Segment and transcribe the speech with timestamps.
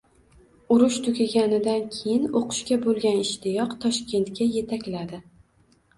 [0.75, 5.21] Urush tugaganidan keyin o`qishga bo`lgan ishtiyoq Toshkentga etakladi